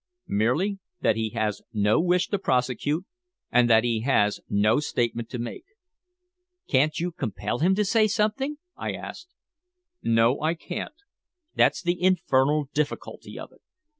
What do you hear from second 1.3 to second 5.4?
has no wish to prosecute, and that he has no statement to